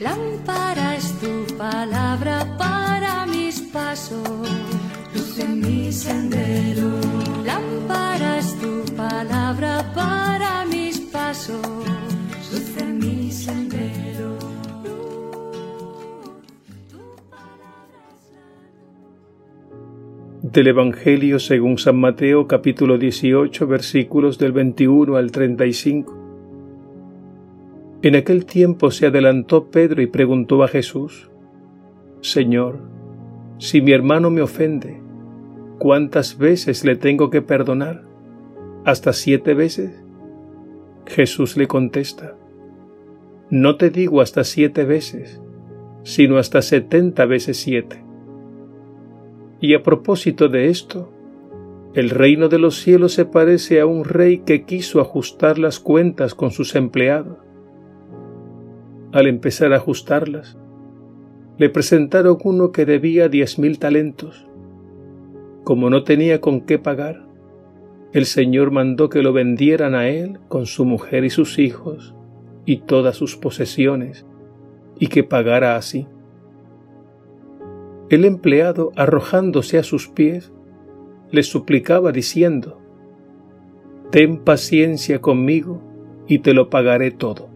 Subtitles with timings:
[0.00, 4.48] Lámpara es tu palabra para mis pasos,
[5.14, 6.88] luz en mi sendero.
[7.44, 11.60] Lámpara es tu palabra para mis pasos,
[12.50, 14.38] luz en mi sendero.
[20.40, 26.19] Del Evangelio según San Mateo capítulo 18 versículos del 21 al 35.
[28.02, 31.30] En aquel tiempo se adelantó Pedro y preguntó a Jesús,
[32.22, 32.78] Señor,
[33.58, 35.02] si mi hermano me ofende,
[35.78, 38.04] ¿cuántas veces le tengo que perdonar?
[38.86, 40.02] ¿Hasta siete veces?
[41.04, 42.36] Jesús le contesta,
[43.50, 45.42] No te digo hasta siete veces,
[46.02, 48.02] sino hasta setenta veces siete.
[49.60, 51.12] Y a propósito de esto,
[51.92, 56.34] el reino de los cielos se parece a un rey que quiso ajustar las cuentas
[56.34, 57.49] con sus empleados
[59.12, 60.58] al empezar a ajustarlas,
[61.58, 64.46] le presentaron uno que debía diez mil talentos.
[65.64, 67.26] Como no tenía con qué pagar,
[68.12, 72.14] el Señor mandó que lo vendieran a él con su mujer y sus hijos
[72.64, 74.26] y todas sus posesiones,
[74.98, 76.06] y que pagara así.
[78.08, 80.52] El empleado, arrojándose a sus pies,
[81.30, 82.80] le suplicaba diciendo,
[84.10, 85.82] Ten paciencia conmigo
[86.26, 87.49] y te lo pagaré todo.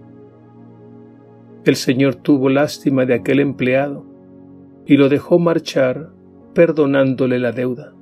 [1.64, 4.04] El Señor tuvo lástima de aquel empleado
[4.86, 6.10] y lo dejó marchar
[6.52, 7.94] perdonándole la deuda.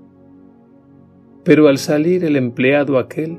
[1.44, 3.38] Pero al salir el empleado aquel,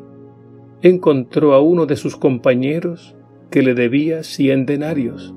[0.81, 3.15] encontró a uno de sus compañeros
[3.49, 5.35] que le debía cien denarios,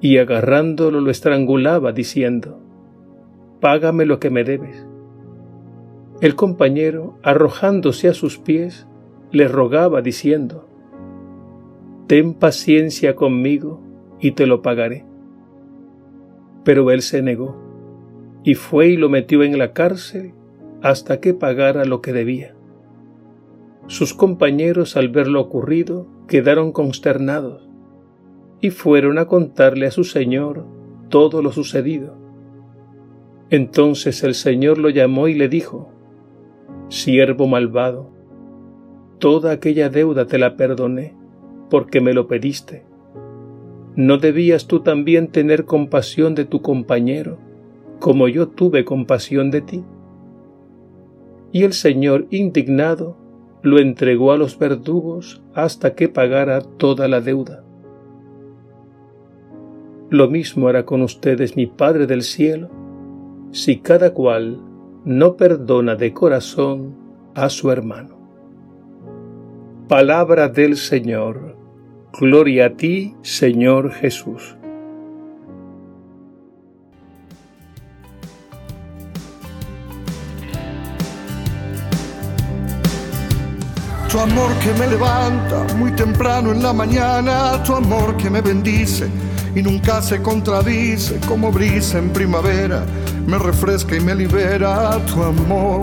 [0.00, 2.60] y agarrándolo lo estrangulaba diciendo,
[3.60, 4.86] Págame lo que me debes.
[6.20, 8.86] El compañero, arrojándose a sus pies,
[9.32, 10.65] le rogaba diciendo,
[12.06, 13.80] ten paciencia conmigo
[14.20, 15.04] y te lo pagaré.
[16.64, 17.56] Pero él se negó
[18.44, 20.32] y fue y lo metió en la cárcel
[20.82, 22.54] hasta que pagara lo que debía.
[23.88, 27.68] Sus compañeros al ver lo ocurrido quedaron consternados
[28.60, 30.64] y fueron a contarle a su señor
[31.08, 32.16] todo lo sucedido.
[33.50, 35.92] Entonces el señor lo llamó y le dijo,
[36.88, 38.10] Siervo malvado,
[39.18, 41.14] toda aquella deuda te la perdoné
[41.70, 42.84] porque me lo pediste.
[43.94, 47.38] ¿No debías tú también tener compasión de tu compañero,
[47.98, 49.84] como yo tuve compasión de ti?
[51.50, 53.16] Y el Señor, indignado,
[53.62, 57.64] lo entregó a los verdugos hasta que pagara toda la deuda.
[60.10, 62.68] Lo mismo hará con ustedes mi Padre del cielo,
[63.50, 64.60] si cada cual
[65.04, 66.94] no perdona de corazón
[67.34, 68.16] a su hermano.
[69.88, 71.55] Palabra del Señor.
[72.18, 74.56] Gloria a ti, Señor Jesús.
[84.10, 89.10] Tu amor que me levanta muy temprano en la mañana, tu amor que me bendice
[89.54, 92.86] y nunca se contradice como brisa en primavera,
[93.26, 95.82] me refresca y me libera tu amor.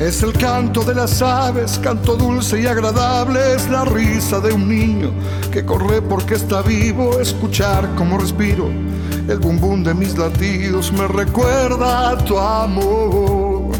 [0.00, 4.68] Es el canto de las aves, canto dulce y agradable, es la risa de un
[4.68, 5.12] niño
[5.52, 8.68] que corre porque está vivo, escuchar como respiro,
[9.28, 13.72] el bum bum de mis latidos me recuerda a tu amor.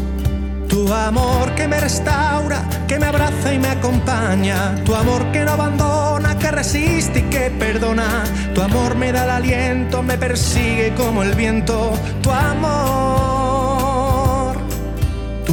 [0.69, 5.51] Tu amor que me restaura, que me abraza y me acompaña, tu amor que no
[5.51, 11.23] abandona, que resiste y que perdona, tu amor me da el aliento, me persigue como
[11.23, 13.34] el viento, tu amor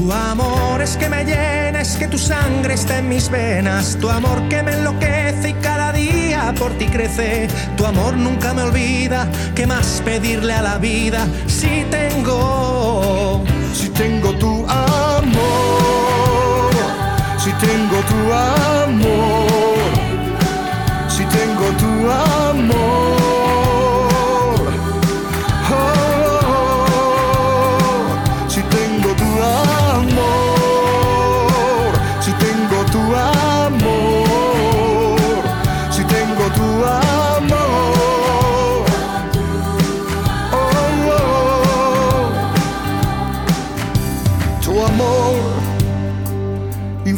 [0.02, 3.96] tu amor es que me llena, es que tu sangre está en mis venas.
[4.00, 7.48] Tu amor que me enloquece y cada día por ti crece.
[7.76, 9.28] Tu amor nunca me olvida.
[9.54, 13.44] ¿Qué más pedirle a la vida si tengo?
[13.74, 15.42] Si tengo tu amor.
[17.38, 19.46] Si tengo tu amor.
[21.08, 23.21] Si tengo tu amor.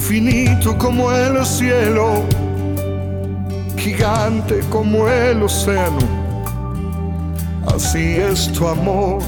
[0.04, 2.22] Infinito como el cielo,
[3.76, 5.98] gigante como el océano.
[7.66, 9.22] Así es tu amor.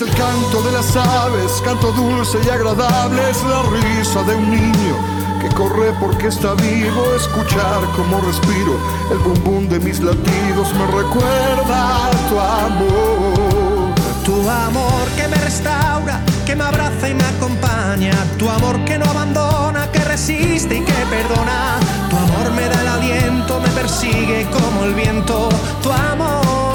[0.00, 4.96] El canto de las aves, canto dulce y agradable, es la risa de un niño
[5.42, 8.78] que corre porque está vivo, escuchar como respiro,
[9.10, 13.94] el bum bum de mis latidos me recuerda tu amor.
[14.24, 19.04] Tu amor que me restaura, que me abraza y me acompaña, tu amor que no
[19.04, 24.84] abandona, que resiste y que perdona, tu amor me da el aliento, me persigue como
[24.84, 25.50] el viento,
[25.82, 26.69] tu amor,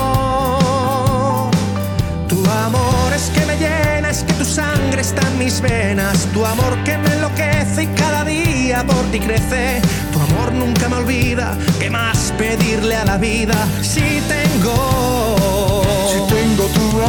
[5.05, 9.19] sangre está en mis venas, tu amor que me enloquece y cada día por ti
[9.19, 9.81] crece,
[10.11, 16.65] tu amor nunca me olvida, ¿qué más pedirle a la vida si tengo, Si tengo
[16.65, 17.01] tu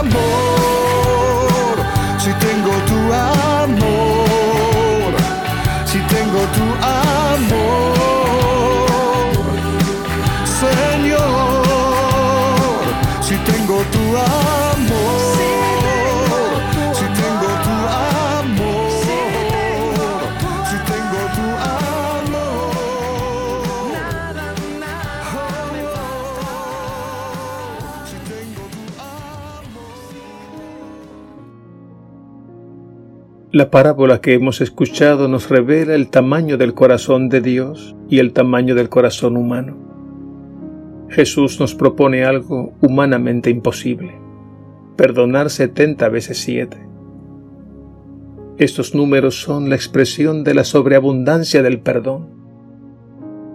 [0.00, 1.76] amor,
[2.18, 5.10] si tengo tu amor,
[5.86, 7.07] si tengo tu amor,
[33.58, 38.32] La parábola que hemos escuchado nos revela el tamaño del corazón de Dios y el
[38.32, 39.76] tamaño del corazón humano.
[41.08, 44.14] Jesús nos propone algo humanamente imposible,
[44.94, 46.76] perdonar setenta veces siete.
[48.58, 52.28] Estos números son la expresión de la sobreabundancia del perdón.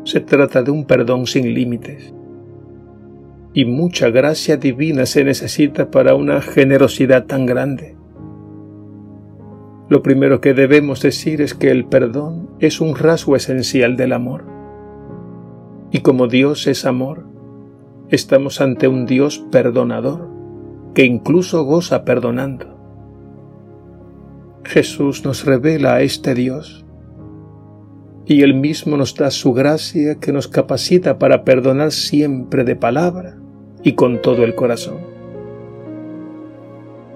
[0.03, 2.13] Se trata de un perdón sin límites.
[3.53, 7.95] Y mucha gracia divina se necesita para una generosidad tan grande.
[9.89, 14.45] Lo primero que debemos decir es que el perdón es un rasgo esencial del amor.
[15.91, 17.25] Y como Dios es amor,
[18.09, 20.29] estamos ante un Dios perdonador,
[20.93, 22.77] que incluso goza perdonando.
[24.63, 26.85] Jesús nos revela a este Dios,
[28.25, 33.37] y Él mismo nos da su gracia que nos capacita para perdonar siempre de palabra
[33.83, 35.12] y con todo el corazón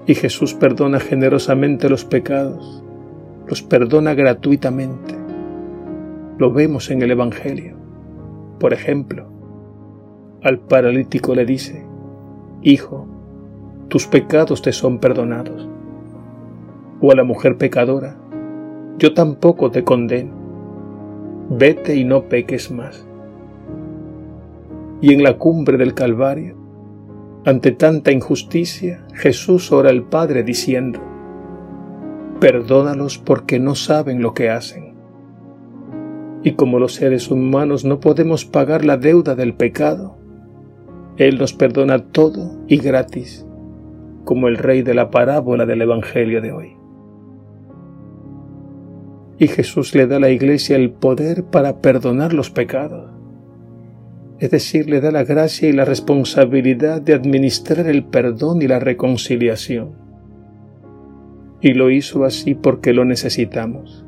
[0.08, 2.82] y Jesús perdona generosamente los pecados,
[3.46, 5.14] los perdona gratuitamente.
[6.38, 7.76] Lo vemos en el Evangelio.
[8.58, 9.26] Por ejemplo,
[10.42, 11.84] al paralítico le dice,
[12.62, 13.06] Hijo,
[13.88, 15.68] tus pecados te son perdonados.
[17.02, 18.16] O a la mujer pecadora,
[18.98, 20.32] yo tampoco te condeno.
[21.50, 23.06] Vete y no peques más.
[25.02, 26.57] Y en la cumbre del Calvario,
[27.48, 31.00] ante tanta injusticia, Jesús ora al Padre diciendo,
[32.40, 34.94] Perdónalos porque no saben lo que hacen.
[36.42, 40.18] Y como los seres humanos no podemos pagar la deuda del pecado,
[41.16, 43.46] Él nos perdona todo y gratis,
[44.26, 46.76] como el rey de la parábola del Evangelio de hoy.
[49.38, 53.17] Y Jesús le da a la iglesia el poder para perdonar los pecados
[54.40, 58.78] es decir, le da la gracia y la responsabilidad de administrar el perdón y la
[58.78, 59.90] reconciliación.
[61.60, 64.04] Y lo hizo así porque lo necesitamos.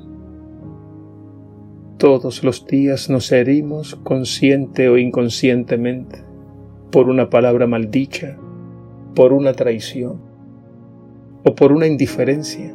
[1.98, 6.22] Todos los días nos herimos, consciente o inconscientemente,
[6.92, 8.38] por una palabra maldicha,
[9.16, 10.20] por una traición
[11.44, 12.72] o por una indiferencia.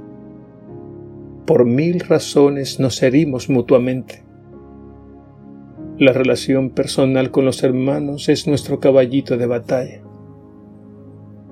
[1.46, 4.25] Por mil razones nos herimos mutuamente
[5.98, 10.02] la relación personal con los hermanos es nuestro caballito de batalla.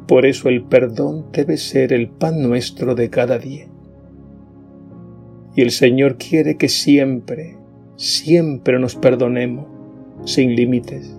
[0.06, 3.70] Por eso el perdón debe ser el pan nuestro de cada día.
[5.56, 7.58] Y el Señor quiere que siempre,
[7.96, 9.66] siempre nos perdonemos,
[10.26, 11.18] sin límites,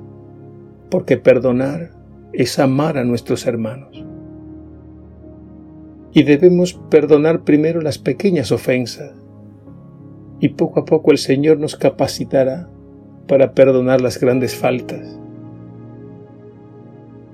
[0.90, 1.92] porque perdonar
[2.34, 4.04] es amar a nuestros hermanos.
[6.12, 9.14] Y debemos perdonar primero las pequeñas ofensas,
[10.40, 12.68] y poco a poco el Señor nos capacitará
[13.26, 15.18] para perdonar las grandes faltas.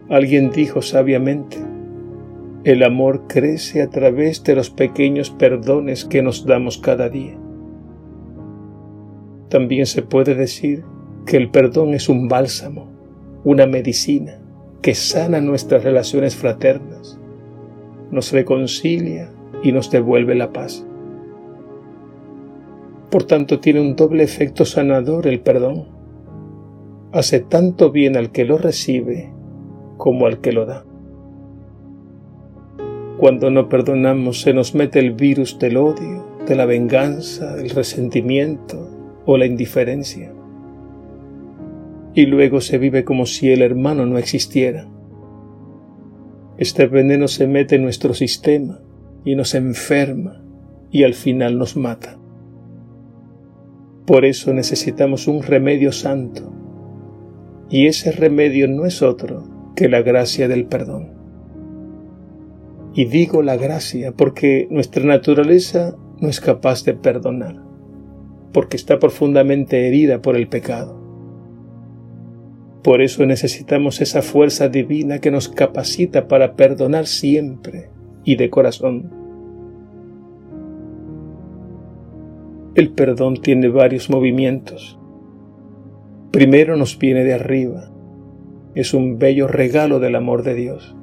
[0.08, 1.58] Alguien dijo sabiamente,
[2.64, 7.38] el amor crece a través de los pequeños perdones que nos damos cada día.
[9.48, 10.84] También se puede decir
[11.26, 12.88] que el perdón es un bálsamo,
[13.44, 14.40] una medicina
[14.82, 17.18] que sana nuestras relaciones fraternas,
[18.10, 19.30] nos reconcilia
[19.62, 20.86] y nos devuelve la paz.
[23.10, 25.88] Por tanto, tiene un doble efecto sanador el perdón.
[27.12, 29.32] Hace tanto bien al que lo recibe
[29.96, 30.84] como al que lo da.
[33.18, 38.88] Cuando no perdonamos se nos mete el virus del odio, de la venganza, del resentimiento
[39.26, 40.32] o la indiferencia.
[42.14, 44.88] Y luego se vive como si el hermano no existiera.
[46.56, 48.80] Este veneno se mete en nuestro sistema
[49.24, 50.42] y nos enferma
[50.90, 52.19] y al final nos mata.
[54.06, 56.52] Por eso necesitamos un remedio santo,
[57.68, 61.12] y ese remedio no es otro que la gracia del perdón.
[62.94, 67.62] Y digo la gracia porque nuestra naturaleza no es capaz de perdonar,
[68.52, 70.98] porque está profundamente herida por el pecado.
[72.82, 77.90] Por eso necesitamos esa fuerza divina que nos capacita para perdonar siempre
[78.24, 79.19] y de corazón.
[82.76, 84.96] El perdón tiene varios movimientos.
[86.30, 87.90] Primero nos viene de arriba.
[88.76, 90.94] Es un bello regalo del amor de Dios.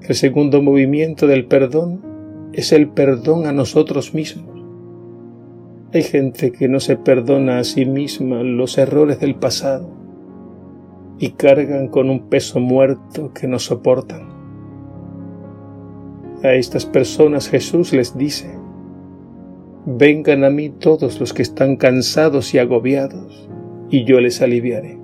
[0.00, 2.00] El segundo movimiento del perdón
[2.54, 4.64] es el perdón a nosotros mismos.
[5.92, 9.90] Hay gente que no se perdona a sí misma los errores del pasado
[11.18, 14.30] y cargan con un peso muerto que no soportan.
[16.42, 18.61] A estas personas Jesús les dice,
[19.84, 23.50] Vengan a mí todos los que están cansados y agobiados,
[23.90, 24.96] y yo les aliviaré.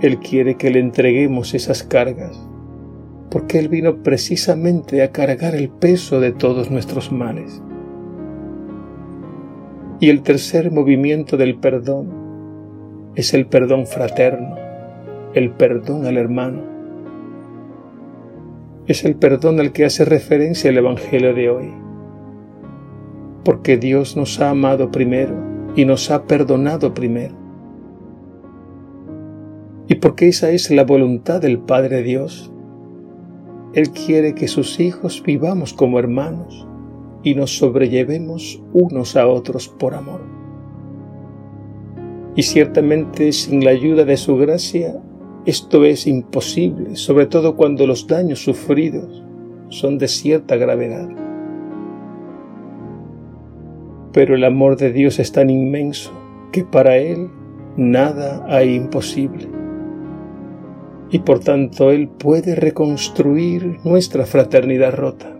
[0.00, 2.40] Él quiere que le entreguemos esas cargas,
[3.30, 7.62] porque Él vino precisamente a cargar el peso de todos nuestros males.
[10.00, 12.08] Y el tercer movimiento del perdón
[13.14, 14.56] es el perdón fraterno,
[15.34, 16.62] el perdón al hermano.
[18.86, 21.89] Es el perdón al que hace referencia el Evangelio de hoy
[23.44, 25.34] porque Dios nos ha amado primero
[25.76, 27.34] y nos ha perdonado primero.
[29.88, 32.52] Y porque esa es la voluntad del Padre Dios.
[33.72, 36.66] Él quiere que sus hijos vivamos como hermanos
[37.22, 40.20] y nos sobrellevemos unos a otros por amor.
[42.36, 45.00] Y ciertamente sin la ayuda de su gracia
[45.46, 49.24] esto es imposible, sobre todo cuando los daños sufridos
[49.70, 51.08] son de cierta gravedad
[54.12, 56.12] pero el amor de Dios es tan inmenso
[56.52, 57.28] que para Él
[57.76, 59.48] nada hay imposible.
[61.10, 65.36] Y por tanto Él puede reconstruir nuestra fraternidad rota.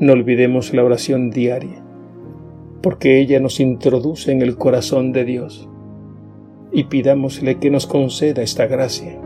[0.00, 1.82] No olvidemos la oración diaria,
[2.82, 5.68] porque ella nos introduce en el corazón de Dios,
[6.72, 9.18] y pidámosle que nos conceda esta gracia.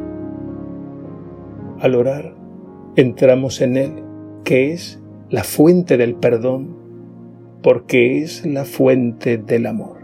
[1.78, 2.34] Al orar,
[2.96, 3.92] entramos en Él,
[4.44, 6.85] que es la fuente del perdón
[7.66, 9.96] porque es la fuente del amor.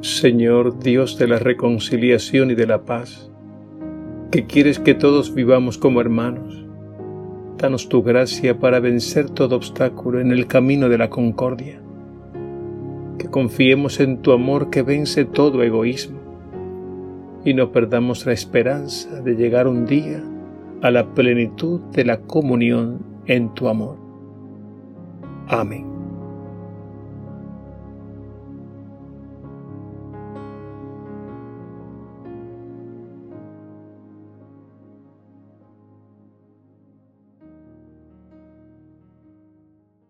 [0.00, 3.32] Señor Dios de la reconciliación y de la paz,
[4.30, 6.64] que quieres que todos vivamos como hermanos,
[7.58, 11.82] danos tu gracia para vencer todo obstáculo en el camino de la concordia,
[13.18, 16.19] que confiemos en tu amor que vence todo egoísmo
[17.44, 20.22] y no perdamos la esperanza de llegar un día
[20.82, 23.96] a la plenitud de la comunión en tu amor.
[25.48, 25.89] Amén.